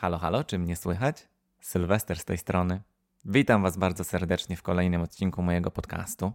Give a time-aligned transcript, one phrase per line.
[0.00, 1.28] Halo, halo, czy mnie słychać?
[1.60, 2.80] Sylwester z tej strony.
[3.24, 6.32] Witam Was bardzo serdecznie w kolejnym odcinku mojego podcastu.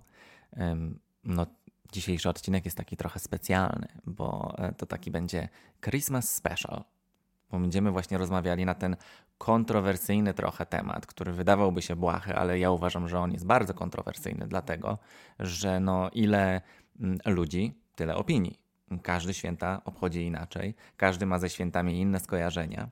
[1.23, 1.46] No,
[1.91, 5.49] dzisiejszy odcinek jest taki trochę specjalny, bo e, to taki będzie
[5.81, 6.83] Christmas Special.
[7.51, 8.96] Bo będziemy właśnie rozmawiali na ten
[9.38, 14.47] kontrowersyjny trochę temat, który wydawałby się błahy, ale ja uważam, że on jest bardzo kontrowersyjny,
[14.47, 14.97] dlatego
[15.40, 16.62] że no ile
[17.00, 18.59] mm, ludzi, tyle opinii.
[19.04, 22.90] Każdy święta obchodzi inaczej, każdy ma ze świętami inne skojarzenia.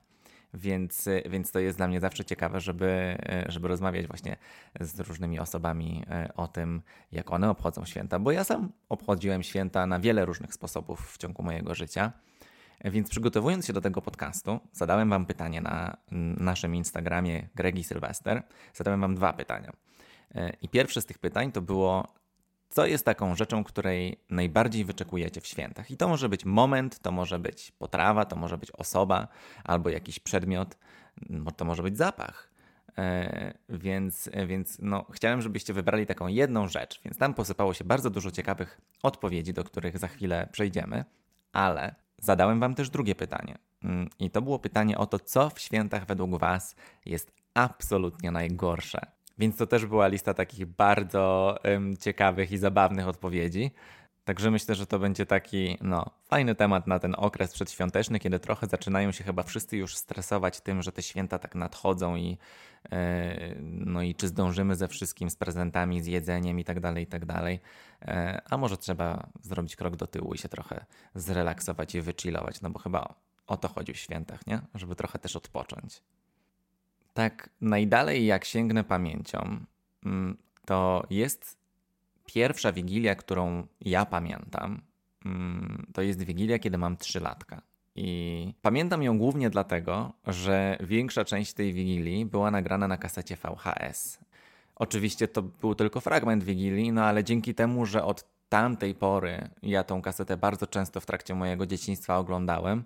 [0.54, 3.18] Więc, więc to jest dla mnie zawsze ciekawe, żeby,
[3.48, 4.36] żeby rozmawiać właśnie
[4.80, 9.86] z różnymi osobami e, o tym, jak one obchodzą święta, bo ja sam obchodziłem święta
[9.86, 12.12] na wiele różnych sposobów w ciągu mojego życia.
[12.84, 15.96] Więc przygotowując się do tego podcastu, zadałem Wam pytanie na
[16.36, 18.42] naszym Instagramie Gregi Sylwester.
[18.74, 19.72] Zadałem Wam dwa pytania.
[20.34, 22.14] E, I pierwsze z tych pytań to było,
[22.68, 25.90] co jest taką rzeczą, której najbardziej wyczekujecie w świętach?
[25.90, 29.28] I to może być moment, to może być potrawa, to może być osoba
[29.64, 30.76] albo jakiś przedmiot,
[31.56, 32.54] to może być zapach.
[32.98, 38.10] E, więc więc no, chciałem, żebyście wybrali taką jedną rzecz, więc tam posypało się bardzo
[38.10, 41.04] dużo ciekawych odpowiedzi, do których za chwilę przejdziemy,
[41.52, 43.58] ale zadałem Wam też drugie pytanie.
[43.84, 46.76] Mm, I to było pytanie o to, co w świętach według Was
[47.06, 49.06] jest absolutnie najgorsze.
[49.38, 53.70] Więc to też była lista takich bardzo um, ciekawych i zabawnych odpowiedzi.
[54.24, 58.66] Także myślę, że to będzie taki no, fajny temat na ten okres przedświąteczny, kiedy trochę
[58.66, 62.98] zaczynają się chyba wszyscy już stresować tym, że te święta tak nadchodzą i, yy,
[63.62, 67.26] no i czy zdążymy ze wszystkim, z prezentami, z jedzeniem i tak dalej, i tak
[67.26, 67.60] dalej.
[68.02, 72.70] E, a może trzeba zrobić krok do tyłu i się trochę zrelaksować i wychillować, no
[72.70, 73.14] bo chyba
[73.46, 74.60] o to chodzi w świętach, nie?
[74.74, 76.02] Żeby trochę też odpocząć.
[77.14, 79.64] Tak najdalej jak sięgnę pamięcią,
[80.04, 81.58] mm, to jest
[82.26, 84.80] pierwsza wigilia, którą ja pamiętam.
[85.24, 87.62] Mm, to jest wigilia, kiedy mam 3 latka.
[87.96, 94.18] I pamiętam ją głównie dlatego, że większa część tej wigilii była nagrana na kasecie VHS.
[94.76, 99.84] Oczywiście to był tylko fragment wigilii, no ale dzięki temu, że od tamtej pory ja
[99.84, 102.84] tą kasetę bardzo często w trakcie mojego dzieciństwa oglądałem,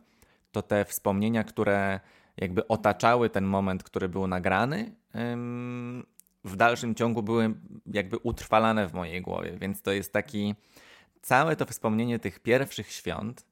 [0.53, 2.01] to te wspomnienia, które
[2.39, 4.95] jakby otaczały ten moment, który był nagrany,
[6.45, 7.55] w dalszym ciągu były
[7.87, 9.57] jakby utrwalane w mojej głowie.
[9.61, 10.55] Więc to jest taki
[11.23, 13.47] całe to wspomnienie tych pierwszych świąt.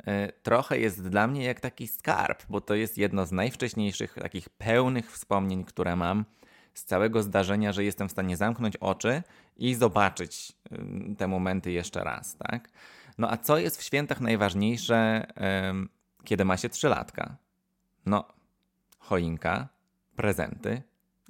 [0.00, 4.48] Y, trochę jest dla mnie jak taki skarb, bo to jest jedno z najwcześniejszych takich
[4.48, 6.24] pełnych wspomnień, które mam
[6.74, 9.22] z całego zdarzenia, że jestem w stanie zamknąć oczy
[9.56, 10.52] i zobaczyć
[11.18, 12.68] te momenty jeszcze raz, tak?
[13.18, 15.26] No a co jest w świętach najważniejsze,
[16.24, 17.36] kiedy ma się trzylatka?
[18.10, 18.24] No,
[18.98, 19.68] choinka,
[20.16, 20.82] prezenty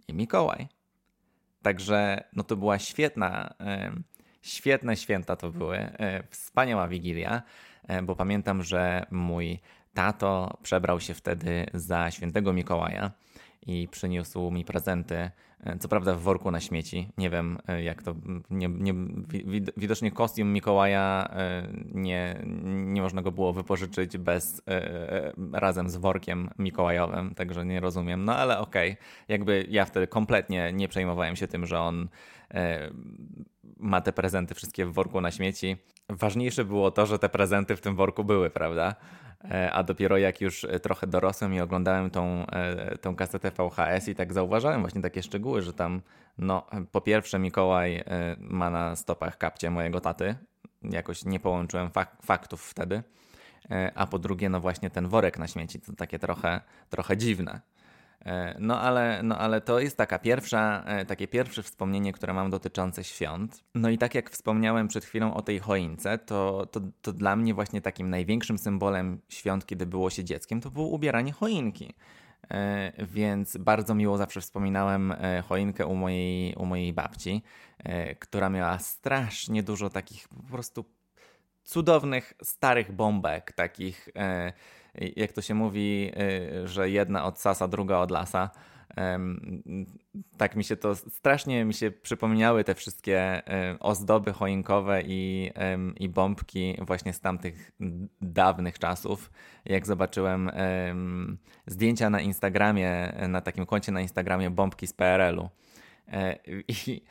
[0.09, 0.69] i Mikołaj.
[1.63, 3.55] Także no to była świetna,
[4.43, 7.43] świetne święta to były, e, wspaniała wigilia,
[7.89, 9.61] e, bo pamiętam, że mój
[9.95, 13.11] tato przebrał się wtedy za świętego Mikołaja
[13.67, 17.09] i przyniósł mi prezenty, e, co prawda w worku na śmieci.
[17.19, 18.15] Nie wiem e, jak to,
[18.51, 18.95] nie, nie,
[19.77, 24.63] widocznie kostium Mikołaja e, nie, nie można go było wypożyczyć bez,
[25.53, 28.25] razem z workiem mikołajowym, także nie rozumiem.
[28.25, 29.05] No ale okej, okay.
[29.29, 32.09] jakby ja wtedy kompletnie nie przejmowałem się tym, że on
[33.77, 35.77] ma te prezenty wszystkie w worku na śmieci.
[36.09, 38.95] Ważniejsze było to, że te prezenty w tym worku były, prawda?
[39.45, 44.09] E, a dopiero jak już e, trochę dorosłem i oglądałem tą, e, tą kasetę VHS
[44.09, 46.03] i tak zauważałem właśnie takie szczegóły, że tam
[46.39, 48.05] no po pierwsze Mikołaj
[48.39, 50.35] ma na stopach kapcie mojego taty,
[50.83, 53.03] jakoś nie połączyłem fak faktów wtedy,
[53.95, 57.61] a po drugie no właśnie ten worek na śmieci, to takie trochę, trochę dziwne.
[58.25, 62.51] E, no ale, no ale to jest taka pierwsza, e, takie pierwsze wspomnienie, które mam
[62.51, 63.65] dotyczące świąt.
[63.75, 67.55] No i tak jak wspomniałem przed chwilą o tej choince, to, to, to dla mnie
[67.55, 71.95] właśnie takim największym symbolem świąt, kiedy było się dzieckiem, to było ubieranie choinki.
[72.51, 75.15] E, więc bardzo miło zawsze wspominałem
[75.49, 77.43] choinkę u mojej, u mojej babci,
[78.19, 80.85] która miała strasznie dużo takich po prostu
[81.65, 84.09] cudownych, starych bombek, takich
[85.17, 86.13] jak to się mówi,
[86.63, 88.51] y, że jedna od sasa, druga od lasa.
[90.37, 93.43] Tak mi się to strasznie mi się przypomniały te wszystkie
[93.75, 95.51] y, ozdoby choinkowe i,
[95.97, 97.73] i bombki właśnie z tamtych
[98.21, 99.31] dawnych czasów.
[99.65, 100.51] Jak zobaczyłem
[101.67, 105.49] zdjęcia na Instagramie, na takim koncie na Instagramie bombki z PRL-u.
[106.13, 106.39] E,
[106.69, 107.03] I,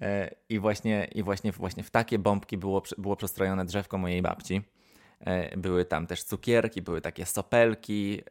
[0.00, 4.62] e, i, właśnie, i właśnie, właśnie w takie bombki było, było przestrojone drzewko mojej babci.
[5.20, 8.22] E, były tam też cukierki, były takie sopelki,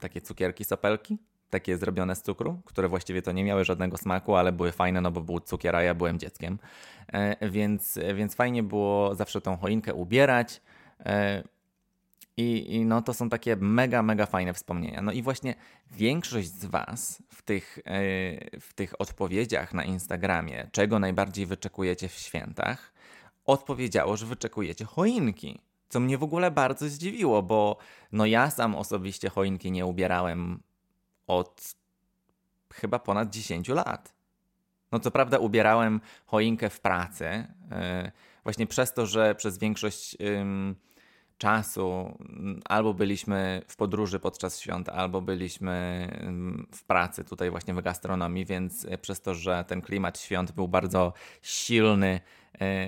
[0.00, 1.18] takie cukierki sopelki,
[1.50, 5.10] takie zrobione z cukru, które właściwie to nie miały żadnego smaku, ale były fajne, no
[5.10, 6.58] bo był cukier, a ja byłem dzieckiem.
[7.12, 10.60] E, więc, więc fajnie było zawsze tą choinkę ubierać.
[11.00, 11.42] E,
[12.36, 15.02] I, I, no to są takie mega, mega fajne wspomnienia.
[15.02, 15.54] No i właśnie
[15.90, 17.78] większość z Was w tych,
[18.60, 22.92] w tych odpowiedziach na Instagramie, czego najbardziej wyczekujecie w świętach,
[23.44, 25.60] odpowiedziało, że wyczekujecie choinki.
[25.88, 27.76] Co mnie w ogóle bardzo zdziwiło, bo
[28.12, 30.62] no ja sam osobiście choinki nie ubierałem
[31.26, 31.74] od
[32.74, 34.14] chyba ponad 10 lat.
[34.92, 37.24] No co prawda ubierałem choinkę w pracy,
[37.70, 38.12] yy,
[38.44, 40.16] właśnie przez to, że przez większość...
[41.38, 42.18] Czasu
[42.64, 46.08] albo byliśmy w podróży podczas świąt, albo byliśmy
[46.74, 51.12] w pracy tutaj właśnie w gastronomii, więc przez to, że ten klimat świąt był bardzo
[51.42, 52.39] silny E,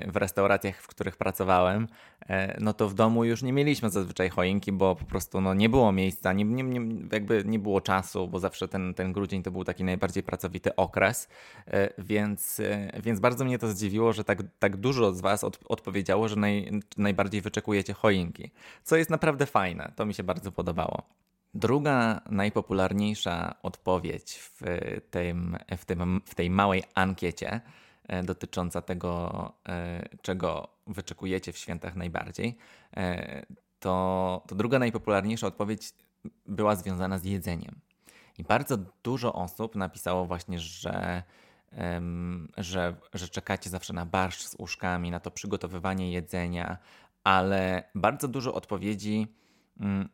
[0.07, 1.89] w restauracjach, w których pracowałem,
[2.29, 5.69] e, no to w domu już nie mieliśmy zazwyczaj choinki, bo po prostu no, nie
[5.69, 6.81] było miejsca, nie, nie, nie,
[7.13, 11.29] jakby nie było czasu, bo zawsze ten, ten grudzień to był taki najbardziej pracowity okres,
[11.67, 12.61] e, więc,
[13.03, 16.81] więc bardzo mnie to zdziwiło, że tak, tak dużo z Was od, odpowiedziało, że naj,
[16.97, 18.51] najbardziej wyczekujecie choinki,
[18.85, 21.03] co jest naprawdę fajne, to mi się bardzo podobało.
[21.55, 24.61] Druga najpopularniejsza odpowiedź w,
[25.11, 27.82] tym, w, tym, w tej małej ankiecie E,
[28.23, 32.57] dotycząca tego, e, czego wyczekujecie w świętach najbardziej,
[32.97, 33.47] e,
[33.81, 35.93] to, to druga najpopularniejsza odpowiedź
[36.47, 37.81] była związana z jedzeniem.
[38.39, 41.23] I bardzo dużo osób napisało właśnie, że,
[42.57, 46.79] że, że czekacie zawsze na barszcz z uszkami, na to przygotowywanie jedzenia,
[47.25, 49.27] ale bardzo dużo odpowiedzi
[49.81, 50.09] mm,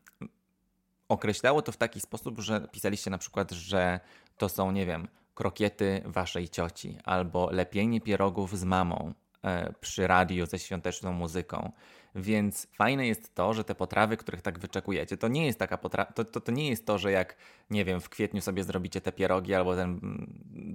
[1.08, 4.00] określało to w taki sposób, że pisaliście na przykład, że
[4.36, 9.14] to są, nie wiem, krokiety waszej cioci albo lepienie pierogów z mamą
[9.44, 11.72] e, przy radiu ze świąteczną muzyką.
[12.18, 16.12] Więc fajne jest to, że te potrawy, których tak wyczekujecie, to nie jest taka potrawa,
[16.12, 17.36] to, to, to, nie jest to, że jak,
[17.70, 20.00] nie wiem, w kwietniu sobie zrobicie te pierogi albo ten,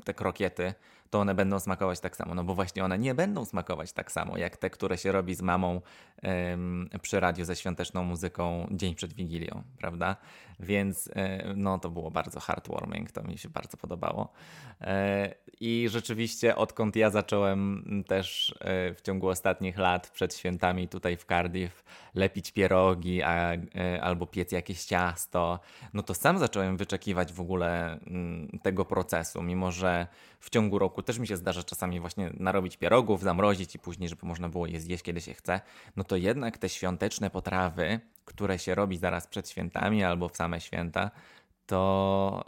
[0.03, 0.73] te krokiety,
[1.13, 2.35] to one będą smakować tak samo.
[2.35, 5.41] No bo właśnie one nie będą smakować tak samo, jak te, które się robi z
[5.41, 5.81] mamą
[6.51, 10.15] ym, przy radiu ze świąteczną muzyką dzień przed Wigilią, prawda?
[10.59, 11.13] Więc yy,
[11.55, 14.33] no to było bardzo heartwarming, to mi się bardzo podobało.
[14.81, 14.87] Yy,
[15.59, 21.25] I rzeczywiście odkąd ja zacząłem też yy, w ciągu ostatnich lat przed świętami tutaj w
[21.33, 21.83] Cardiff
[22.15, 25.59] lepić pierogi a, y, albo piec jakieś ciasto,
[25.93, 30.07] no to sam zacząłem wyczekiwać w ogóle mm, tego procesu, mimo że
[30.39, 34.25] w ciągu roku też mi się zdarza czasami właśnie narobić pierogów, zamrozić i później, żeby
[34.25, 35.61] można było je zjeść, kiedy się chce,
[35.95, 40.61] no to jednak te świąteczne potrawy, które się robi zaraz przed świętami albo w same
[40.61, 41.11] święta,
[41.65, 42.45] to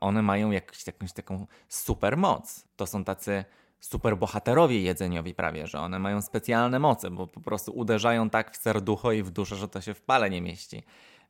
[0.00, 2.64] one mają jakąś, jakąś taką super moc.
[2.76, 3.44] To są tacy
[3.80, 9.12] superbohaterowie jedzeniowi prawie, że one mają specjalne moce, bo po prostu uderzają tak w serducho
[9.12, 10.82] i w duszę, że to się w pale nie mieści.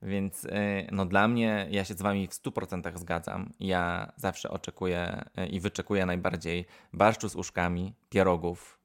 [0.02, 0.48] Więc y,
[0.92, 3.52] no dla mnie, ja się z wami w 100% zgadzam.
[3.60, 8.76] Ja zawsze oczekuję y, i wyczekuję najbardziej barszczu z uszkami, pierogów,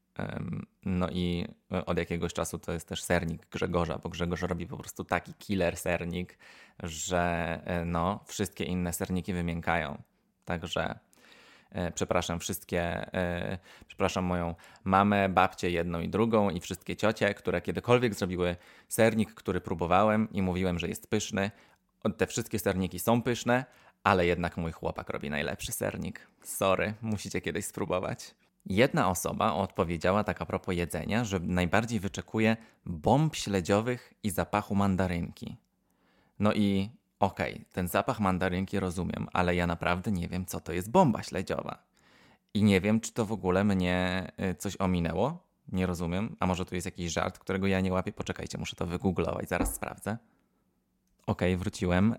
[0.85, 4.77] no i y, od jakiegoś czasu to jest też sernik Grzegorza, bo Grzegorz robi po
[4.77, 6.37] prostu taki killer sernik,
[6.83, 10.01] że no, wszystkie inne serniki wymiękają.
[10.45, 10.99] Także
[11.95, 12.81] przepraszam wszystkie,
[13.13, 13.57] e,
[13.87, 18.55] przepraszam moją mamę, babcię jedną i drugą i wszystkie ciocie, które kiedykolwiek zrobiły
[18.87, 21.51] sernik, który próbowałem i mówiłem, że jest pyszny.
[22.17, 23.65] Te wszystkie serniki są pyszne,
[24.03, 26.27] ale jednak mój chłopak robi najlepszy sernik.
[26.43, 28.35] Sorry, musicie kiedyś spróbować.
[28.65, 35.57] Jedna osoba odpowiedziała tak a propos jedzenia, że najbardziej wyczekuje bomb śledziowych i zapachu mandarynki.
[36.39, 36.89] No i
[37.21, 41.23] Okej, okay, ten zapach mandarynki rozumiem, ale ja naprawdę nie wiem, co to jest bomba
[41.23, 41.83] śledziowa.
[42.53, 45.43] I nie wiem, czy to w ogóle mnie y, coś ominęło.
[45.71, 46.35] Nie rozumiem.
[46.39, 48.11] A może tu jest jakiś żart, którego ja nie łapię?
[48.11, 50.17] Poczekajcie, muszę to wygooglować, zaraz sprawdzę.
[51.27, 52.15] Okej, okay, wróciłem.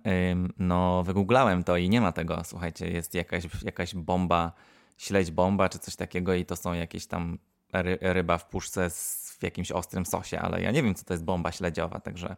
[0.58, 2.44] No, wygooglałem to i nie ma tego.
[2.44, 4.52] Słuchajcie, jest jakaś, jakaś bomba,
[4.98, 7.38] śledź bomba czy coś takiego i to są jakieś tam
[7.72, 11.14] ry, ryba w puszce z, w jakimś ostrym sosie, ale ja nie wiem, co to
[11.14, 12.36] jest bomba śledziowa, także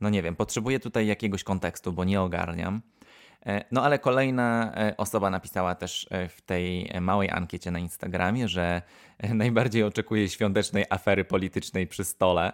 [0.00, 2.82] no nie wiem, potrzebuję tutaj jakiegoś kontekstu, bo nie ogarniam.
[3.46, 8.48] E, no ale kolejna e, osoba napisała też e, w tej małej ankiecie na Instagramie,
[8.48, 8.82] że
[9.34, 12.52] najbardziej oczekuje świątecznej afery politycznej przy stole.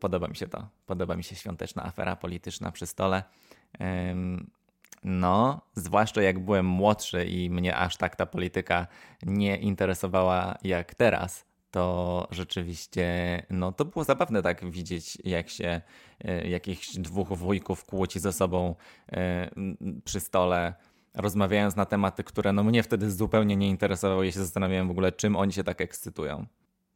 [0.00, 0.68] Podoba mi się to.
[0.86, 3.22] Podoba mi się świąteczna afera polityczna przy stole.
[5.04, 8.86] No, zwłaszcza jak byłem młodszy i mnie aż tak ta polityka
[9.22, 13.06] nie interesowała jak teraz, to rzeczywiście,
[13.50, 15.80] no to było zabawne tak widzieć, jak się
[16.24, 18.74] e, jakichś dwóch wujków kłóci ze sobą
[19.12, 19.50] e,
[20.04, 20.74] przy stole,
[21.14, 24.26] rozmawiając na tematy, które no mnie wtedy zupełnie nie interesowały.
[24.26, 26.46] Ja się zastanawiałem w ogóle, czym oni się tak ekscytują.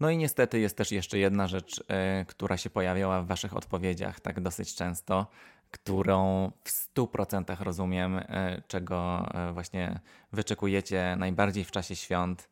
[0.00, 4.20] No i niestety jest też jeszcze jedna rzecz, e, która się pojawiała w Waszych odpowiedziach
[4.20, 5.26] tak dosyć często,
[5.70, 8.20] którą w 100% rozumiem,
[8.68, 10.00] czego właśnie
[10.32, 12.48] wyczekujecie najbardziej w czasie świąt,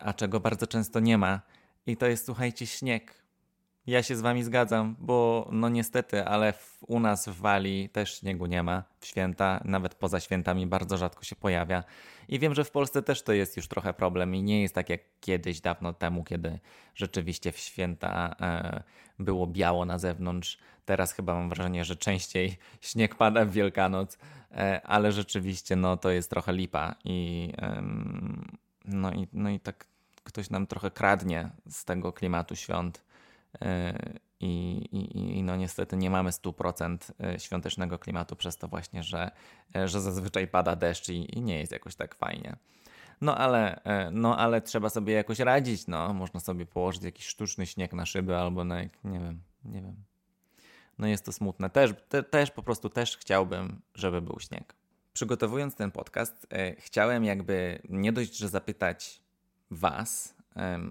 [0.00, 1.40] a czego bardzo często nie ma.
[1.86, 3.22] I to jest, słuchajcie, śnieg.
[3.86, 8.18] Ja się z wami zgadzam, bo no niestety, ale w, u nas w Walii też
[8.18, 8.84] śniegu nie ma.
[9.00, 11.84] W święta, nawet poza świętami bardzo rzadko się pojawia.
[12.28, 14.88] I wiem, że w Polsce też to jest już trochę problem i nie jest tak
[14.88, 16.58] jak kiedyś, dawno temu, kiedy
[16.94, 18.82] rzeczywiście w święta e,
[19.18, 20.58] było biało na zewnątrz.
[20.84, 24.18] Teraz chyba mam wrażenie, że częściej śnieg pada w Wielkanoc,
[24.50, 27.82] e, ale rzeczywiście no to jest trochę lipa i e,
[28.84, 29.86] no i, no i tak
[30.24, 33.04] ktoś nam trochę kradnie z tego klimatu świąt.
[33.62, 33.94] E,
[34.40, 39.30] I, i, I, no niestety nie mamy 100% e, świątecznego klimatu przez to właśnie, że,
[39.76, 42.56] e, że zazwyczaj pada deszcz i, i nie jest jakoś tak fajnie.
[43.20, 43.80] No ale,
[44.12, 46.12] no ale trzeba sobie jakoś radzić, no.
[46.14, 49.96] Można sobie położyć jakiś sztuczny śnieg na szyby albo na, nie wiem, nie wiem.
[50.98, 51.70] No jest to smutne.
[51.70, 54.74] Też, te, też po prostu też chciałbym, żeby był śnieg.
[55.12, 56.46] Przygotowując ten podcast,
[56.78, 59.20] chciałem jakby nie dość, że zapytać
[59.70, 60.34] Was,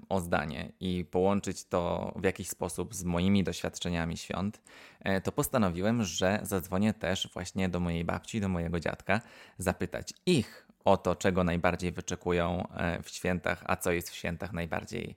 [0.09, 4.61] o zdanie i połączyć to w jakiś sposób z moimi doświadczeniami świąt,
[4.99, 9.21] e, to postanowiłem, że zadzwonię też właśnie do mojej babci, do mojego dziadka,
[9.57, 14.53] zapytać ich o to, czego najbardziej wyczekują e, w świętach, a co jest w świętach
[14.53, 15.15] najbardziej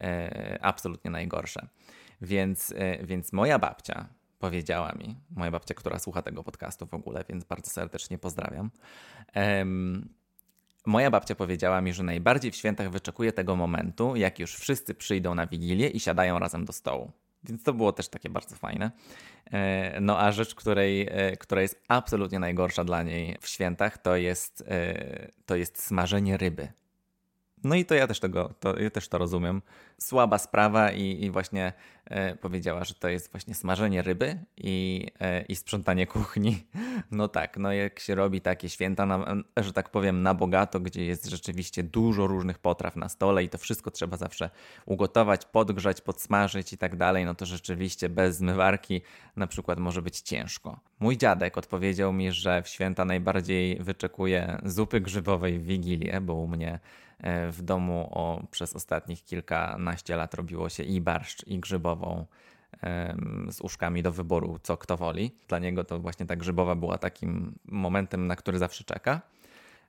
[0.00, 1.66] e, absolutnie najgorsze.
[2.20, 4.08] Więc, więc moja babcia
[4.46, 8.70] powiedziała mi, moja babcia, która słucha tego podcastu w ogóle, więc bardzo serdecznie pozdrawiam
[10.86, 15.34] Moja babcia powiedziała mi, że najbardziej w świętach wyczekuje tego momentu, jak już wszyscy przyjdą
[15.34, 17.10] na wigilię i siadają razem do stołu.
[17.44, 18.90] Więc to było też takie bardzo fajne.
[19.52, 24.16] E, no a rzecz, której, e, która jest absolutnie najgorsza dla niej w świętach, to
[24.16, 26.68] jest, e, to jest smażenie ryby.
[27.66, 29.62] No i to ja też tego, to, ja też to rozumiem.
[29.98, 31.72] Słaba sprawa i, i właśnie
[32.04, 36.66] e, powiedziała, że to jest właśnie smażenie ryby i, e, i sprzątanie kuchni.
[37.10, 41.04] No tak, no jak się robi takie święta, na, że tak powiem, na bogato, gdzie
[41.04, 44.50] jest rzeczywiście dużo różnych potraw na stole i to wszystko trzeba zawsze
[44.86, 49.02] ugotować, podgrzać, podsmażyć i tak dalej, no to rzeczywiście bez zmywarki
[49.36, 50.80] na przykład może być ciężko.
[51.00, 56.48] Mój dziadek odpowiedział mi, że w święta najbardziej wyczekuje zupy grzybowej w Wigilię, bo u
[56.48, 56.80] mnie
[57.50, 62.26] w domu o, przez ostatnich kilkanaście lat robiło się i barszcz, i grzybową
[63.50, 65.30] z uszkami do wyboru, co kto woli.
[65.48, 69.20] Dla niego to właśnie ta grzybowa była takim momentem, na który zawsze czeka.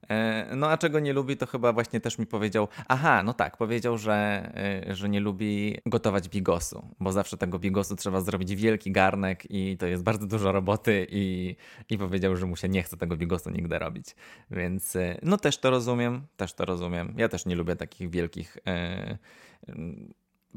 [0.10, 2.68] E, no a czego nie lubi, to chyba właśnie też mi powiedział.
[2.88, 4.16] Aha, no tak, powiedział, że,
[4.88, 9.78] e, że nie lubi gotować bigosu, bo zawsze tego bigosu trzeba zrobić wielki garnek i
[9.78, 11.56] to jest bardzo dużo roboty i,
[11.90, 14.16] i powiedział, że mu się nie chce tego bigosu nigdy robić.
[14.52, 17.14] Więc e, no też to rozumiem, też to rozumiem.
[17.18, 18.58] Ja też nie lubię takich wielkich.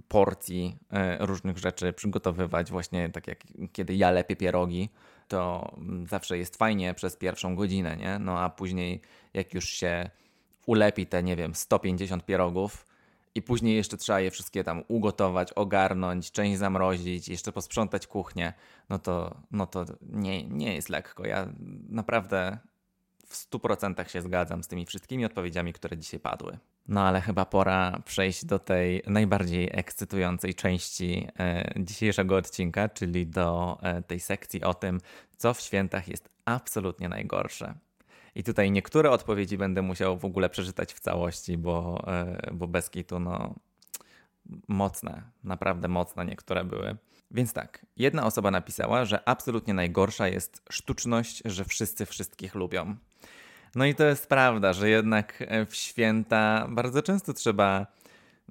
[0.08, 0.76] porcji
[1.20, 3.38] różnych rzeczy przygotowywać, właśnie tak jak
[3.72, 4.88] kiedy ja lepię pierogi,
[5.30, 5.72] to
[6.08, 8.18] zawsze jest fajnie przez pierwszą godzinę, nie?
[8.18, 9.00] No a później,
[9.34, 10.10] jak już się
[10.66, 12.86] ulepi te, nie wiem, 150 pierogów,
[13.34, 18.52] i później jeszcze trzeba je wszystkie tam ugotować, ogarnąć, część zamrozić, jeszcze posprzątać kuchnię,
[18.88, 21.26] no to, no to nie, nie jest lekko.
[21.26, 21.48] Ja
[21.88, 22.58] naprawdę
[23.26, 26.58] w 100% się zgadzam z tymi wszystkimi odpowiedziami, które dzisiaj padły.
[26.90, 33.78] No ale chyba pora przejść do tej najbardziej ekscytującej części e, dzisiejszego odcinka, czyli do
[33.82, 35.00] e, tej sekcji o tym,
[35.36, 37.74] co w świętach jest absolutnie najgorsze.
[38.34, 42.90] I tutaj niektóre odpowiedzi będę musiał w ogóle przeczytać w całości, bo, e, bo bez
[42.90, 43.54] kitu, no
[44.68, 46.96] mocne, naprawdę mocne niektóre były.
[47.30, 52.96] Więc tak, jedna osoba napisała, że absolutnie najgorsza jest sztuczność, że wszyscy wszystkich lubią.
[53.74, 57.86] No i to jest prawda, że jednak e, w święta bardzo często trzeba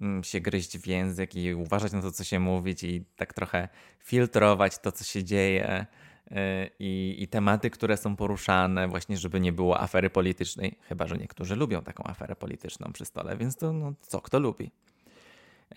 [0.01, 3.69] mm, się gryźć w język i uważać na to, co się mówić i tak trochę
[3.99, 5.85] filtrować to, co się dzieje
[6.31, 11.17] e, i, i tematy, które są poruszane, właśnie żeby nie było afery politycznej, chyba, że
[11.17, 14.71] niektórzy lubią taką aferę polityczną przy stole, więc to no, co kto lubi.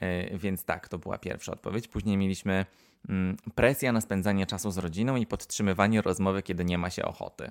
[0.01, 1.89] E, więc tak, to była pierwsza odpowiedź.
[1.89, 2.67] Później mieliśmy
[3.09, 7.51] mm, presja na spędzanie czasu z rodziną i podtrzymywanie rozmowy, kiedy nie ma się ochoty.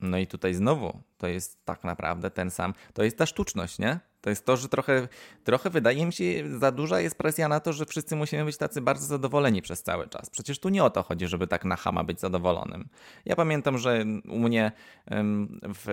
[0.00, 4.00] No i tutaj znowu to jest tak naprawdę ten sam, to jest ta sztuczność, nie?
[4.20, 5.08] To jest to, że trochę,
[5.44, 8.80] trochę wydaje mi się, za duża jest presja na to, że wszyscy musimy być tacy
[8.80, 10.30] bardzo zadowoleni przez cały czas.
[10.30, 12.88] Przecież tu nie o to chodzi, żeby tak na hama być zadowolonym.
[13.24, 14.72] Ja pamiętam, że u mnie
[15.62, 15.88] w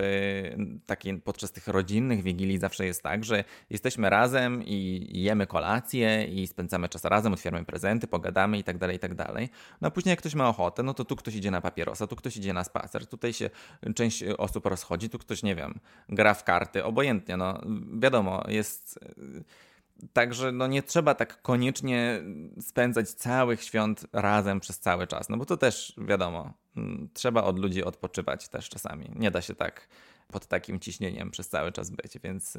[0.86, 6.46] takiej, podczas tych rodzinnych wigilii zawsze jest tak, że jesteśmy razem i jemy kolację i
[6.46, 9.48] spędzamy czas razem, otwieramy prezenty, pogadamy i tak dalej, i tak dalej.
[9.80, 12.16] No a później jak ktoś ma ochotę, no to tu ktoś idzie na papierosa, tu
[12.16, 13.50] ktoś idzie na spacer, tutaj się
[13.94, 17.60] część osób rozchodzi, tu ktoś, nie wiem, gra w karty, obojętnie, no
[17.98, 19.68] wiadomo, wiadomo, jest e,
[20.12, 22.22] Także no nie trzeba tak koniecznie
[22.60, 27.58] spędzać całych świąt razem przez cały czas, no bo to też wiadomo, mm, trzeba od
[27.58, 29.10] ludzi odpoczywać też czasami.
[29.14, 29.88] Nie da się tak
[30.32, 32.56] pod takim ciśnieniem przez cały czas być, więc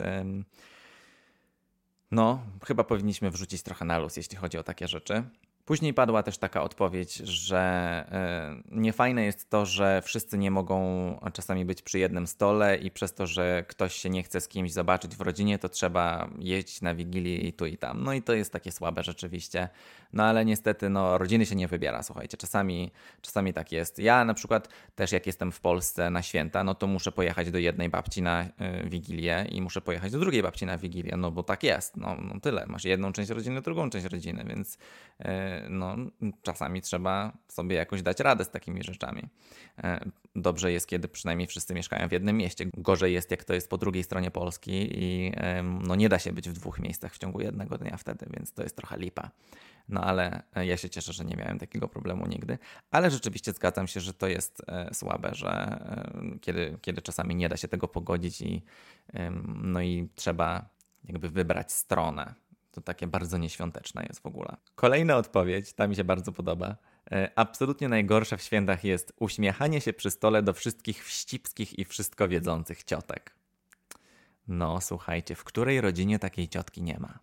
[2.11, 5.23] no chyba powinniśmy wrzucić trochę na luz, jeśli chodzi o takie rzeczy.
[5.69, 7.59] Później padła też taka odpowiedź, że
[8.11, 10.79] e, niefajne jest to, że wszyscy nie mogą
[11.33, 14.71] czasami być przy jednym stole i przez to, że ktoś się nie chce z kimś
[14.71, 18.03] zobaczyć w rodzinie, to trzeba jeździć na wigilię i tu i tam.
[18.03, 19.69] No i to jest takie słabe rzeczywiście.
[20.13, 22.37] No ale niestety no, rodziny się nie wybiera, słuchajcie.
[22.37, 23.99] Czasami, czasami tak jest.
[23.99, 27.57] Ja na przykład też jak jestem w Polsce na święta, no to muszę pojechać do
[27.57, 28.49] jednej babci na y,
[28.89, 31.97] wigilię i muszę pojechać do drugiej babci na wigilię, no bo tak jest.
[31.97, 32.65] No, no tyle.
[32.67, 35.25] Masz jedną część rodziny, drugą część rodziny, więc y,
[35.69, 35.95] no,
[36.41, 39.21] czasami trzeba sobie jakoś dać radę z takimi rzeczami.
[39.79, 39.83] Y,
[40.35, 42.65] dobrze jest, kiedy przynajmniej wszyscy mieszkają w jednym mieście.
[42.77, 45.31] Gorzej jest, jak to jest po drugiej stronie Polski i
[45.81, 48.63] no, nie da się być w dwóch miejscach w ciągu jednego dnia wtedy, więc to
[48.63, 49.31] jest trochę lipa.
[49.89, 52.57] No ale e, ja się cieszę, że nie miałem takiego problemu nigdy.
[52.91, 57.49] Ale rzeczywiście zgadzam się, że to jest e, słabe, że e, kiedy, kiedy czasami nie
[57.49, 58.61] da się tego pogodzić i,
[59.63, 60.69] no i trzeba
[61.03, 62.33] jakby wybrać stronę.
[62.71, 64.57] To takie bardzo nieświąteczne jest w ogóle.
[64.75, 66.75] Kolejna odpowiedź, ta mi się bardzo podoba.
[67.35, 72.83] Absolutnie najgorsze w świętach jest uśmiechanie się przy stole do wszystkich wścibskich i wszystko wiedzących
[72.83, 73.35] ciotek.
[74.47, 77.19] No, słuchajcie, w której rodzinie takiej ciotki nie ma?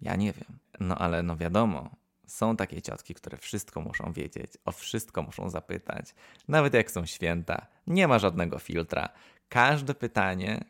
[0.00, 0.58] Ja nie wiem.
[0.80, 1.90] No ale no wiadomo,
[2.26, 6.14] są takie ciotki, które wszystko muszą wiedzieć, o wszystko muszą zapytać.
[6.48, 9.08] Nawet jak są święta, nie ma żadnego filtra.
[9.48, 10.64] Każde pytanie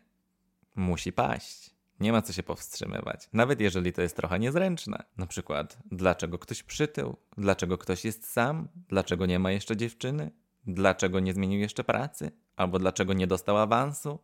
[0.75, 1.74] musi paść.
[1.99, 5.03] Nie ma co się powstrzymywać, nawet jeżeli to jest trochę niezręczne.
[5.17, 7.17] Na przykład, dlaczego ktoś przytył?
[7.37, 8.67] Dlaczego ktoś jest sam?
[8.89, 10.31] Dlaczego nie ma jeszcze dziewczyny?
[10.67, 12.31] Dlaczego nie zmienił jeszcze pracy?
[12.55, 14.19] Albo dlaczego nie dostał awansu?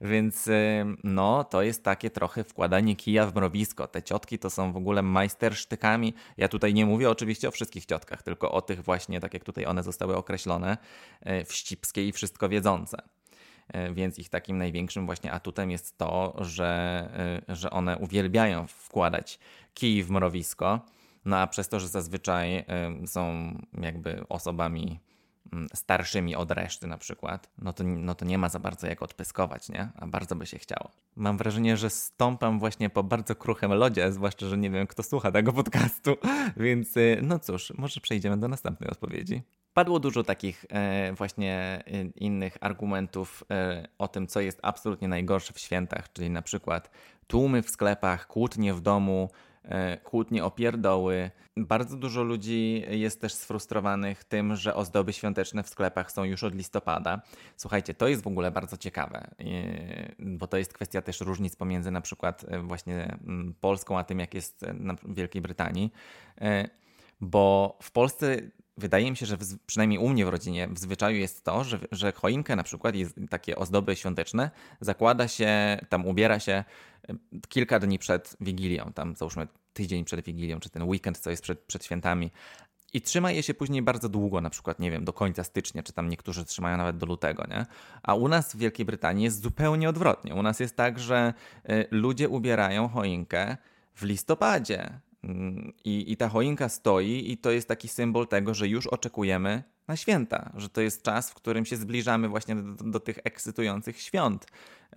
[0.00, 3.88] Więc y, no, to jest takie trochę wkładanie kija w mrowisko.
[3.88, 6.14] Te ciotki to są w ogóle majstersztykami.
[6.36, 9.66] Ja tutaj nie mówię oczywiście o wszystkich ciotkach, tylko o tych właśnie, tak jak tutaj
[9.66, 10.78] one zostały określone,
[11.26, 13.02] y, wścibskie i wszystko wiedzące.
[13.76, 17.08] Y, więc ich takim największym właśnie atutem jest to, że,
[17.48, 19.38] że one uwielbiają wkładać
[19.74, 20.80] kij w mrowisko.
[21.24, 22.64] No a przez to, że zazwyczaj
[23.06, 25.00] są jakby osobami
[25.74, 29.68] starszymi od reszty na przykład, no to, no to nie ma za bardzo jak odpyskować,
[29.68, 29.88] nie?
[29.96, 30.90] A bardzo by się chciało.
[31.16, 35.32] Mam wrażenie, że stąpam właśnie po bardzo kruchym lodzie, zwłaszcza, że nie wiem, kto słucha
[35.32, 36.16] tego podcastu,
[36.56, 39.42] więc y, no cóż, może przejdziemy do następnej odpowiedzi.
[39.74, 45.52] Padło dużo takich e, właśnie e, innych argumentów e, o tym, co jest absolutnie najgorsze
[45.52, 46.90] w świętach, czyli na przykład
[47.26, 49.30] tłumy w sklepach, kłótnie w domu,
[50.04, 51.30] kłótnie o pierdoły.
[51.56, 56.54] Bardzo dużo ludzi jest też sfrustrowanych tym, że ozdoby świąteczne w sklepach są już od
[56.54, 57.22] listopada.
[57.56, 61.90] Słuchajcie, to jest w ogóle bardzo ciekawe, e, bo to jest kwestia też różnic pomiędzy
[61.90, 64.66] na przykład e, właśnie mm, Polską, a tym jak jest
[65.02, 65.92] w Wielkiej Brytanii.
[67.20, 68.36] Bo w Polsce
[68.78, 71.78] wydaje mi się, że w, przynajmniej u mnie w rodzinie w zwyczaju jest to, że,
[71.92, 76.64] że choinkę na przykład i takie ozdoby świąteczne zakłada się, tam ubiera się
[77.48, 81.60] kilka dni przed Wigilią, tam załóżmy tydzień przed Wigilią, czy ten weekend, co jest przed,
[81.60, 82.30] przed świętami.
[82.92, 85.92] I trzyma je się później bardzo długo, na przykład, nie wiem, do końca stycznia, czy
[85.92, 87.66] tam niektórzy trzymają nawet do lutego, nie?
[88.02, 90.34] A u nas w Wielkiej Brytanii jest zupełnie odwrotnie.
[90.34, 91.34] U nas jest tak, że
[91.70, 93.56] y, ludzie ubierają choinkę
[93.94, 95.00] w listopadzie.
[95.84, 99.96] I, I ta choinka stoi, i to jest taki symbol tego, że już oczekujemy na
[99.96, 104.46] święta, że to jest czas, w którym się zbliżamy właśnie do, do, tych ekscytujących świąt.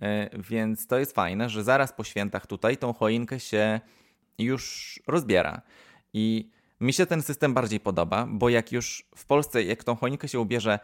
[0.00, 3.80] E, więc to jest fajne, że zaraz po świętach tutaj tą choinkę się
[4.38, 5.62] już rozbiera.
[6.12, 10.28] I mi się ten system bardziej podoba, bo jak już w Polsce, jak tą choinkę
[10.28, 10.78] się ubierze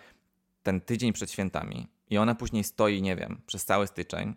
[0.63, 4.35] ten tydzień przed świętami i ona później stoi, nie wiem, przez cały styczeń,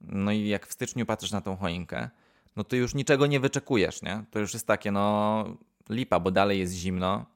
[0.00, 2.10] no i jak w styczniu patrzysz na tą choinkę,
[2.56, 4.24] no to już niczego nie wyczekujesz, nie?
[4.30, 5.44] To już jest takie, no
[5.90, 7.26] lipa, bo dalej jest zimno,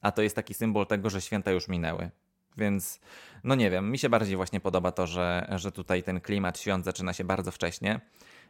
[0.00, 2.10] a to jest taki symbol tego, że święta już minęły.
[2.56, 3.00] Więc,
[3.44, 6.84] no nie wiem, mi się bardziej właśnie podoba to, że, że tutaj ten klimat świąt
[6.84, 8.00] zaczyna się bardzo wcześnie.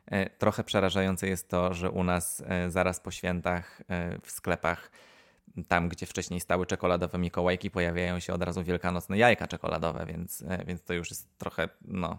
[0.07, 4.91] E, trochę przerażające jest to, że u nas e, zaraz po świętach e, w sklepach,
[5.69, 10.83] tam gdzie wcześniej stały czekoladowe Mikołajki, pojawiają się od razu wielkanocne jajka czekoladowe, więc, więc
[10.83, 12.19] to już jest trochę no,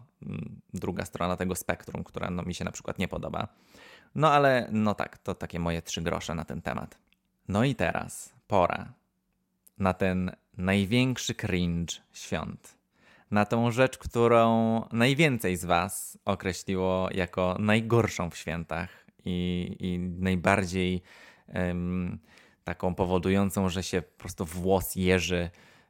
[0.73, 3.47] druga strona tego spektrum, która no, mi się na przykład nie podoba.
[4.15, 6.97] No ale no tak, to takie moje trzy grosze na ten temat.
[7.47, 8.93] No i teraz pora
[9.77, 12.77] na ten największy cringe świąt.
[13.31, 18.89] Na tą rzecz, którą najwięcej z Was określiło jako najgorszą w świętach
[19.25, 21.01] i, i najbardziej
[21.47, 22.19] um,
[22.63, 25.49] taką powodującą, że się po prostu włos jeży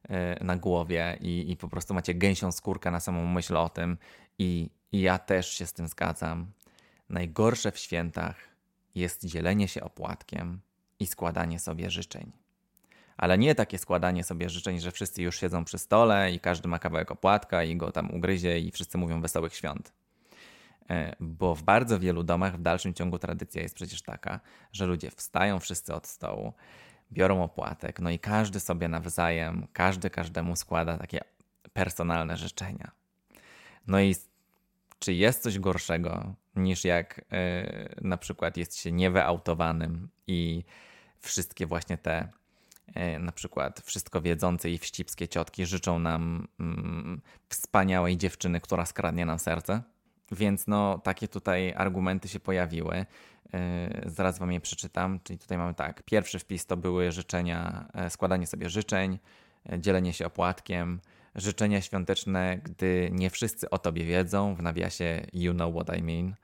[0.09, 3.97] e, na głowie i, i po prostu macie gęsią skórkę na samą myśl o tym.
[4.39, 6.51] I, I ja też się z tym zgadzam.
[7.09, 8.35] Najgorsze w świętach
[8.95, 10.61] jest dzielenie się opłatkiem
[10.99, 12.31] i składanie sobie życzeń
[13.21, 16.79] ale nie takie składanie sobie życzeń, że wszyscy już siedzą przy stole i każdy ma
[16.79, 19.93] kawałek opłatka i go tam ugryzie i wszyscy mówią wesołych świąt.
[20.89, 24.39] E, bo w bardzo wielu domach w dalszym ciągu tradycja jest przecież taka,
[24.71, 26.53] że ludzie wstają wszyscy od stołu,
[27.11, 31.19] biorą opłatek, no i każdy sobie nawzajem, każdy każdemu składa takie
[31.73, 32.91] personalne życzenia.
[33.87, 34.15] No i
[34.99, 40.63] czy jest coś gorszego niż jak yy, na przykład jest się niewyautowanym i
[41.19, 42.27] wszystkie właśnie te
[42.95, 46.65] yy, na przykład wszystko wiedzące i wścibskie ciotki życzą nam yy,
[47.49, 49.83] wspaniałej dziewczyny, która skradnie nam serce?
[50.31, 53.05] Więc no, takie tutaj argumenty się pojawiły.
[53.53, 53.59] Yy,
[54.05, 55.19] zaraz wam je przeczytam.
[55.23, 56.03] Czyli tutaj mamy tak.
[56.03, 59.19] Pierwszy wpis to były życzenia, e, składanie sobie życzeń,
[59.71, 61.01] e, dzielenie się opłatkiem,
[61.35, 66.35] życzenia świąteczne, gdy nie wszyscy o tobie wiedzą, w nawiasie you know what I mean.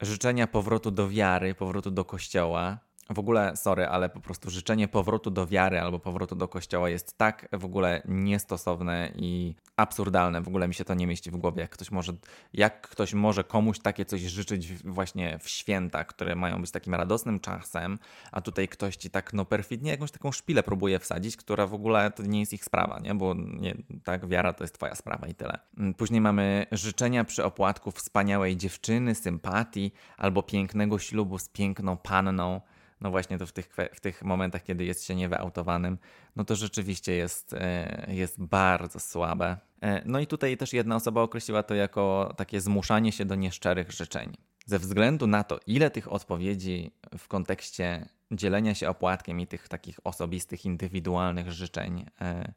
[0.00, 2.78] Życzenia powrotu do wiary, powrotu do kościoła,
[3.10, 7.18] w ogóle, sorry, ale po prostu życzenie powrotu do wiary albo powrotu do kościoła jest
[7.18, 10.42] tak w ogóle niestosowne i absurdalne.
[10.42, 11.60] W ogóle mi się to nie mieści w głowie.
[11.60, 12.12] Jak ktoś może,
[12.52, 17.40] jak ktoś może komuś takie coś życzyć właśnie w święta, które mają być takim radosnym
[17.40, 17.98] czasem,
[18.32, 22.10] a tutaj ktoś ci tak no perfidnie jakąś taką szpilę próbuje wsadzić, która w ogóle
[22.10, 23.14] to nie jest ich sprawa, nie?
[23.14, 25.58] Bo nie, tak, wiara to jest twoja sprawa i tyle.
[25.78, 32.60] Mm, później mamy życzenia przy opłatku wspaniałej dziewczyny, sympatii albo pięknego ślubu z piękną panną
[33.00, 35.98] no właśnie to w tych, w tych momentach, kiedy jest się niewyautowanym,
[36.36, 39.56] no to rzeczywiście jest, e, jest bardzo słabe.
[39.82, 43.92] E, no i tutaj też jedna osoba określiła to jako takie zmuszanie się do nieszczerych
[43.92, 44.32] życzeń.
[44.66, 50.00] Ze względu na to, ile tych odpowiedzi w kontekście dzielenia się opłatkiem i tych takich
[50.04, 52.52] osobistych, indywidualnych życzeń, e,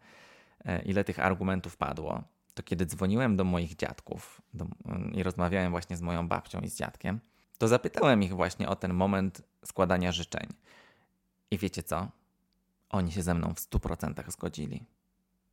[0.86, 2.23] ile tych argumentów padło,
[2.54, 4.67] to kiedy dzwoniłem do moich dziadków do,
[5.13, 7.19] i rozmawiałem właśnie z moją babcią i z dziadkiem,
[7.62, 10.47] to zapytałem ich właśnie o ten moment składania życzeń.
[11.52, 12.08] I wiecie co?
[12.89, 14.86] Oni się ze mną w 100% zgodzili.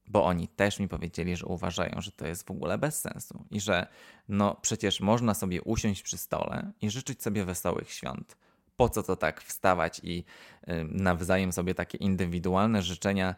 [0.06, 3.60] Bo oni też mi powiedzieli, że uważają, że to jest w ogóle bez sensu i
[3.60, 3.86] że
[4.28, 8.36] no przecież można sobie usiąść przy stole i życzyć sobie wesołych świąt.
[8.76, 10.24] Po co to tak wstawać i
[10.68, 13.34] y, nawzajem sobie takie indywidualne życzenia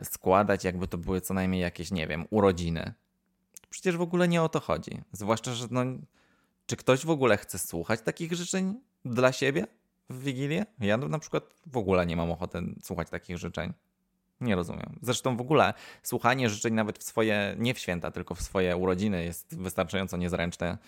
[0.00, 2.94] y, składać, jakby to były co najmniej jakieś, nie wiem, urodziny?
[3.70, 5.02] Przecież w ogóle nie o to chodzi.
[5.12, 5.84] Zwłaszcza, że no
[6.66, 9.66] czy ktoś w ogóle chce słuchać takich życzeń dla siebie
[10.10, 10.66] w Wigilię?
[10.80, 13.72] Ja na przykład w ogóle nie mam ochoty słuchać takich życzeń.
[14.40, 14.98] Nie rozumiem.
[15.02, 19.24] Zresztą w ogóle słuchanie życzeń nawet w swoje, nie w święta, tylko w swoje urodziny
[19.24, 20.78] jest wystarczająco niezręczne.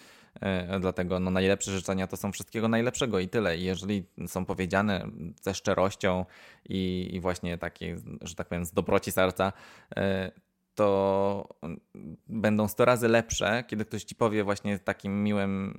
[0.71, 3.59] Yy, dlatego no, najlepsze życzenia to są wszystkiego najlepszego i tyle.
[3.59, 5.09] I jeżeli są powiedziane
[5.43, 6.25] ze szczerością
[6.69, 9.53] i, i właśnie takie, że tak powiem, z dobroci serca,
[9.97, 10.03] yy,
[10.77, 11.49] to
[12.29, 15.75] będą 100 razy lepsze, kiedy ktoś ci powie właśnie takim miłym,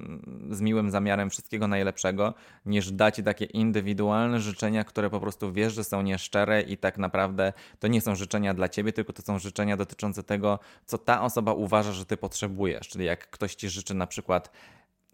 [0.51, 2.33] z miłym zamiarem wszystkiego najlepszego,
[2.65, 6.97] niż da ci takie indywidualne życzenia, które po prostu wiesz, że są nieszczere i tak
[6.97, 11.21] naprawdę to nie są życzenia dla ciebie, tylko to są życzenia dotyczące tego, co ta
[11.21, 12.87] osoba uważa, że ty potrzebujesz.
[12.87, 14.51] Czyli jak ktoś ci życzy na przykład,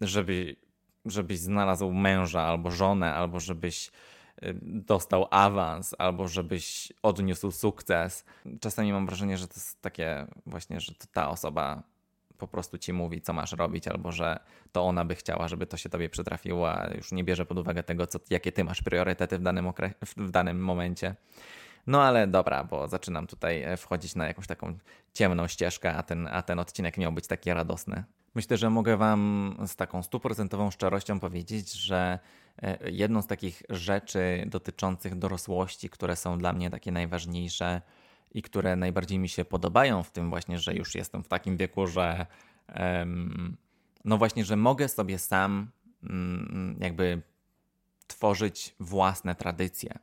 [0.00, 0.56] żeby,
[1.04, 3.90] żebyś znalazł męża albo żonę, albo żebyś
[4.62, 8.24] dostał awans albo żebyś odniósł sukces.
[8.60, 11.82] Czasami mam wrażenie, że to jest takie właśnie, że to ta osoba
[12.38, 14.40] po prostu ci mówi, co masz robić, albo że
[14.72, 17.82] to ona by chciała, żeby to się tobie przytrafiło, a już nie bierze pod uwagę
[17.82, 21.14] tego, co, jakie ty masz priorytety w danym, okre- w danym momencie.
[21.86, 24.78] No ale dobra, bo zaczynam tutaj e, wchodzić na jakąś taką
[25.12, 28.04] ciemną ścieżkę, a ten, a ten odcinek miał być taki radosny.
[28.34, 32.18] Myślę, że mogę Wam z taką stuprocentową szczerością powiedzieć, że
[32.84, 37.82] jedną z takich rzeczy dotyczących dorosłości, które są dla mnie takie najważniejsze
[38.34, 41.86] i które najbardziej mi się podobają w tym właśnie, że już jestem w takim wieku,
[41.86, 42.26] że
[44.04, 45.70] no właśnie, że mogę sobie sam
[46.02, 47.22] mm, jakby
[48.06, 49.98] tworzyć własne tradycje.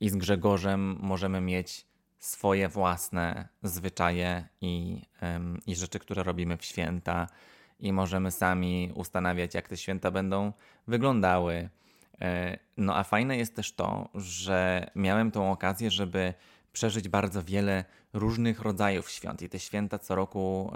[0.00, 1.86] I z Grzegorzem możemy mieć
[2.18, 5.02] swoje własne zwyczaje i,
[5.66, 7.26] i rzeczy, które robimy w święta,
[7.80, 10.52] i możemy sami ustanawiać, jak te święta będą
[10.86, 11.68] wyglądały.
[12.20, 16.34] E, no a fajne jest też to, że miałem tą okazję, żeby
[16.72, 19.42] przeżyć bardzo wiele różnych rodzajów świąt.
[19.42, 20.72] I te święta co roku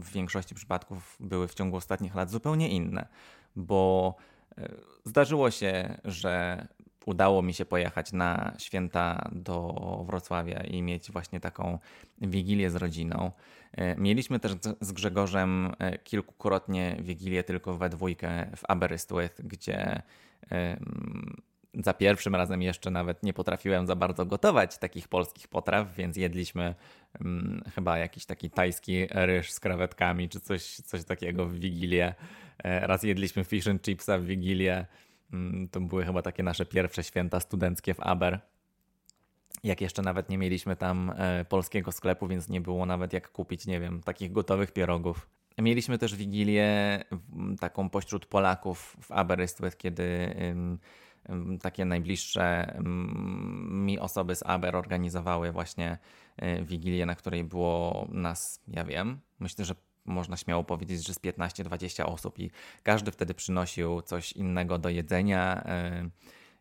[0.00, 3.08] w większości przypadków były w ciągu ostatnich lat zupełnie inne,
[3.56, 4.14] bo
[4.58, 4.68] e,
[5.04, 6.66] zdarzyło się, że
[7.06, 9.72] udało mi się pojechać na święta do
[10.06, 11.78] Wrocławia i mieć właśnie taką
[12.20, 13.30] wigilię z rodziną.
[13.72, 20.02] E, mieliśmy też z Grzegorzem e, kilkukrotnie wigilię tylko we dwójkę w Aberystwyth, gdzie
[21.74, 26.74] za pierwszym razem jeszcze nawet nie potrafiłem za bardzo gotować takich polskich potraw, więc jedliśmy
[27.74, 32.14] chyba jakiś taki tajski ryż z krawetkami czy coś, coś takiego w Wigilię.
[32.64, 34.86] E, raz jedliśmy fish and chipsa w Wigilię.
[35.32, 38.40] Mm, to były chyba takie nasze pierwsze święta studenckie w Aber.
[39.64, 43.66] Jak jeszcze nawet nie mieliśmy tam e, polskiego sklepu, więc nie było nawet jak kupić,
[43.66, 45.28] nie wiem, takich gotowych pierogów.
[45.58, 46.68] Mieliśmy też wigilię
[47.60, 50.34] taką pośród Polaków w Aberystwyth, kiedy
[51.62, 52.78] takie najbliższe
[53.70, 55.98] mi osoby z Aber organizowały właśnie
[56.36, 61.18] e, wigilię, na której było nas, ja wiem, myślę, że można śmiało powiedzieć, że z
[61.18, 62.50] 15-20 osób i
[62.82, 65.62] każdy wtedy przynosił coś innego do jedzenia.
[65.66, 66.10] E,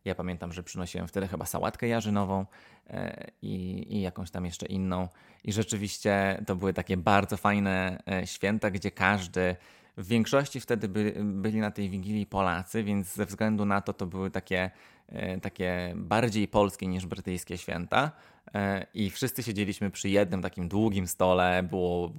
[0.06, 2.46] ja pamiętam, że przynosiłem wtedy chyba sałatkę jarzynową
[2.88, 5.08] e, i, i, jakąś tam jeszcze inną.
[5.44, 9.56] I rzeczywiście to były takie bardzo fajne święta, gdzie każdy
[10.00, 14.06] w większości wtedy by, byli na tej wigilii Polacy, więc ze względu na to to
[14.06, 14.72] były takie,
[15.08, 18.12] e, takie bardziej polskie niż brytyjskie święta.
[18.54, 22.14] E, I wszyscy siedzieliśmy przy jednym takim długim stole, było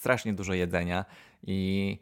[0.00, 1.04] strasznie dużo jedzenia
[1.46, 1.98] i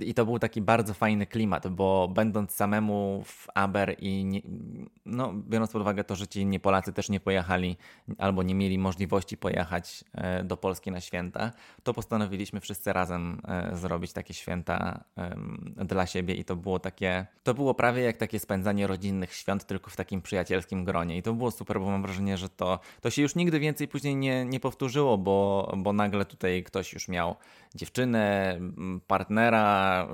[0.00, 4.40] i to był taki bardzo fajny klimat, bo będąc samemu w Aber i nie,
[5.06, 7.76] no, biorąc pod uwagę to, że ci inni Polacy też nie pojechali
[8.18, 11.52] albo nie mieli możliwości pojechać e, do Polski na święta,
[11.82, 15.04] to postanowiliśmy wszyscy razem e, zrobić takie święta
[15.76, 19.90] dla siebie i to było takie, to było prawie jak takie spędzanie rodzinnych świąt, tylko
[19.90, 21.16] w takim przyjacielskim gronie.
[21.16, 24.16] I to było super, bo mam wrażenie, że to, to się już nigdy więcej później
[24.16, 27.36] nie, nie powtórzyło, bo, bo nagle tutaj ktoś już miał
[27.74, 28.60] dziewczynę,
[29.06, 29.33] partnera,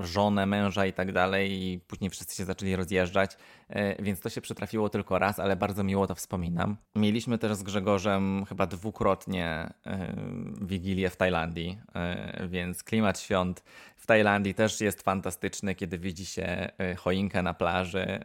[0.00, 3.36] żonę, męża i tak dalej, i później wszyscy się zaczęli rozjeżdżać,
[3.68, 6.76] e, więc to się przytrafiło tylko raz, ale bardzo miło to wspominam.
[6.94, 10.14] Mieliśmy też z Grzegorzem chyba dwukrotnie e,
[10.60, 13.64] wigilię w Tajlandii, e, więc klimat świąt
[13.96, 18.24] w Tajlandii też jest fantastyczny, kiedy widzi się choinkę na plaży.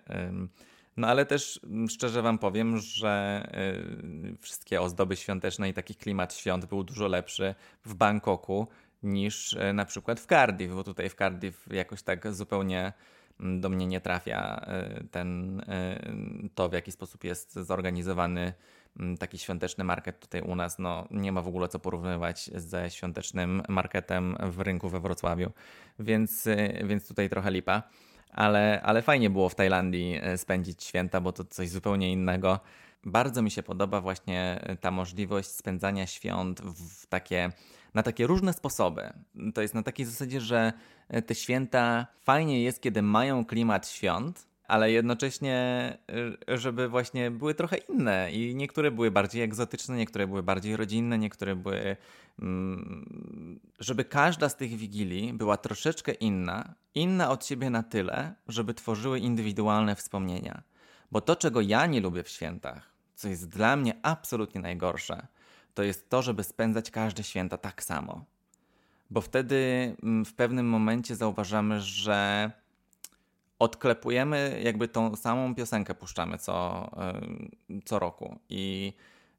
[0.98, 3.44] No ale też szczerze Wam powiem, że
[4.42, 7.56] wszystkie ozdoby świąteczne i taki klimat świąt był dużo lepszy
[7.86, 8.68] w Bangkoku
[9.06, 12.94] niż e, na przykład w Cardiff, bo tutaj w Cardiff jakoś tak zupełnie
[13.40, 16.00] mm, do mnie nie trafia e, ten, e,
[16.56, 18.54] to, w jaki sposób jest zorganizowany
[19.00, 20.80] mm, taki świąteczny market tutaj u nas.
[20.80, 25.52] No, nie ma w ogóle co porównywać ze świątecznym marketem w rynku we Wrocławiu,
[26.00, 26.48] więc,
[26.84, 27.84] więc tutaj trochę lipa.
[28.32, 32.60] Ale, ale fajnie było w Tajlandii spędzić święta, bo to coś zupełnie innego.
[33.06, 37.52] Bardzo mi się podoba właśnie ta możliwość spędzania świąt w takie
[37.96, 39.14] na takie różne sposoby.
[39.54, 40.74] To jest na takiej zasadzie, że
[41.10, 45.58] e, te święta fajnie jest, kiedy mają klimat świąt, ale jednocześnie,
[46.48, 51.18] e, żeby właśnie były trochę inne i niektóre były bardziej egzotyczne, niektóre były bardziej rodzinne,
[51.18, 51.98] niektóre były.
[52.40, 58.74] Mm, żeby każda z tych wigilii była troszeczkę inna, inna od siebie na tyle, żeby
[58.74, 60.64] tworzyły indywidualne wspomnienia.
[61.12, 65.28] Bo to, czego ja nie lubię w świętach, co jest dla mnie absolutnie najgorsze,
[65.76, 68.26] to jest to, żeby spędzać każde święta tak samo.
[69.10, 69.56] Bo wtedy
[70.04, 72.52] mm, w pewnym momencie zauważamy, że
[73.60, 76.90] odklepujemy, jakby tą samą piosenkę puszczamy co,
[77.86, 78.40] co roku.
[78.50, 78.94] I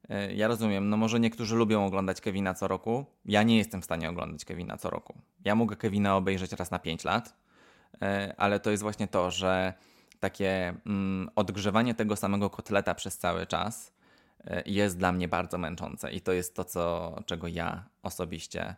[0.09, 3.05] e, ja rozumiem, no może niektórzy lubią oglądać Kevina co roku.
[3.25, 5.17] Ja nie jestem w stanie oglądać Kevina co roku.
[5.45, 7.35] Ja mogę Kevina obejrzeć raz na 5 lat,
[8.01, 9.73] e, ale to jest właśnie to, że
[10.19, 13.96] takie mm, odgrzewanie tego samego kotleta przez cały czas
[14.65, 18.75] jest dla mnie bardzo męczące i to jest to, co, czego ja osobiście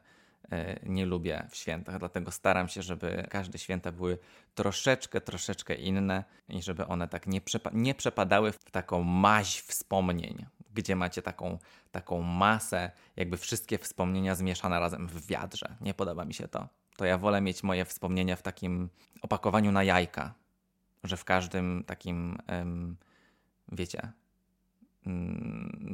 [0.51, 4.17] e, nie lubię w świętach, dlatego staram się, żeby każde święta były
[4.55, 10.45] troszeczkę, troszeczkę inne i żeby one tak nie, przepa nie przepadały w taką maź wspomnień,
[10.73, 11.57] gdzie macie taką,
[11.91, 15.75] taką masę, jakby wszystkie wspomnienia zmieszane razem w wiadrze.
[15.81, 16.67] Nie podoba mi się to.
[16.97, 18.89] To ja wolę mieć moje wspomnienia w takim
[19.21, 20.33] opakowaniu na jajka,
[21.03, 22.37] że w każdym takim,
[23.71, 24.11] wiecie,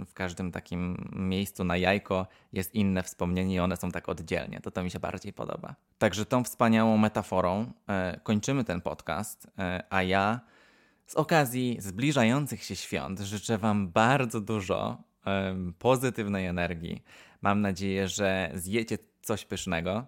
[0.05, 4.61] w każdym takim miejscu na jajko jest inne wspomnienie i one są tak oddzielnie.
[4.61, 5.75] To to mi się bardziej podoba.
[5.97, 10.39] Także tą wspaniałą metaforą e, kończymy ten podcast, e, a ja
[11.05, 17.03] z okazji zbliżających się świąt życzę Wam bardzo dużo e, pozytywnej energii.
[17.41, 20.05] Mam nadzieję, że zjecie coś pysznego,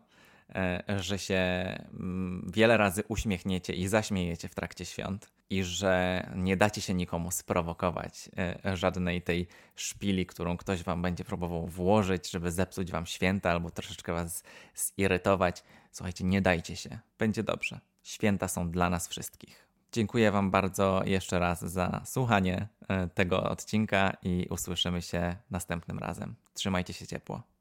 [1.00, 1.36] że się
[1.94, 7.32] mm, wiele razy uśmiechniecie i zaśmiejecie w trakcie świąt i że nie dacie się nikomu
[7.32, 13.52] sprowokować e, żadnej tej szpili, którą ktoś wam będzie próbował włożyć, żeby zepsuć wam święta
[13.52, 14.44] albo troszeczkę was
[14.76, 15.64] zirytować.
[15.92, 17.00] Słuchajcie, nie dajcie się.
[17.20, 17.80] Będzie dobrze.
[18.04, 19.68] Święta są dla nas wszystkich.
[19.92, 26.36] Dziękuję Wam bardzo jeszcze raz za słuchanie e, tego odcinka i usłyszymy się następnym razem.
[26.54, 27.57] Trzymajcie się ciepło.